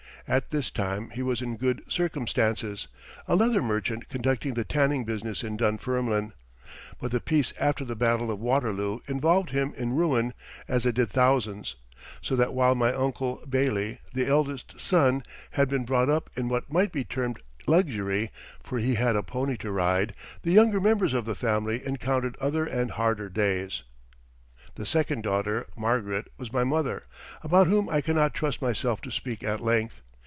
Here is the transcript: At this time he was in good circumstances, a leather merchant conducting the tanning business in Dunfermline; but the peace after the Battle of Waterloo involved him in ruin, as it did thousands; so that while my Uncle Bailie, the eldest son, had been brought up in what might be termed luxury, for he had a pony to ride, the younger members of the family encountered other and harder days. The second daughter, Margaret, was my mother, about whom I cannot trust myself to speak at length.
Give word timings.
At 0.27 0.49
this 0.51 0.69
time 0.71 1.09
he 1.09 1.21
was 1.23 1.41
in 1.41 1.57
good 1.57 1.81
circumstances, 1.89 2.87
a 3.27 3.35
leather 3.35 3.61
merchant 3.61 4.07
conducting 4.07 4.53
the 4.53 4.63
tanning 4.63 5.03
business 5.03 5.43
in 5.43 5.57
Dunfermline; 5.57 6.31
but 7.01 7.11
the 7.11 7.19
peace 7.19 7.53
after 7.59 7.83
the 7.83 7.97
Battle 7.97 8.31
of 8.31 8.39
Waterloo 8.39 8.99
involved 9.09 9.49
him 9.49 9.73
in 9.75 9.93
ruin, 9.93 10.33
as 10.69 10.85
it 10.85 10.95
did 10.95 11.09
thousands; 11.09 11.75
so 12.21 12.37
that 12.37 12.53
while 12.53 12.75
my 12.75 12.93
Uncle 12.93 13.43
Bailie, 13.49 13.99
the 14.13 14.25
eldest 14.25 14.79
son, 14.79 15.23
had 15.49 15.67
been 15.67 15.83
brought 15.83 16.07
up 16.09 16.29
in 16.37 16.47
what 16.47 16.71
might 16.71 16.93
be 16.93 17.03
termed 17.03 17.41
luxury, 17.67 18.31
for 18.63 18.77
he 18.77 18.95
had 18.95 19.17
a 19.17 19.23
pony 19.23 19.57
to 19.57 19.71
ride, 19.71 20.13
the 20.43 20.51
younger 20.51 20.79
members 20.79 21.13
of 21.13 21.25
the 21.25 21.35
family 21.35 21.85
encountered 21.85 22.37
other 22.39 22.65
and 22.65 22.91
harder 22.91 23.27
days. 23.27 23.83
The 24.75 24.85
second 24.85 25.23
daughter, 25.23 25.67
Margaret, 25.75 26.31
was 26.37 26.53
my 26.53 26.63
mother, 26.63 27.07
about 27.41 27.67
whom 27.67 27.89
I 27.89 27.99
cannot 27.99 28.35
trust 28.35 28.61
myself 28.61 29.01
to 29.01 29.11
speak 29.11 29.43
at 29.43 29.59
length. 29.59 29.99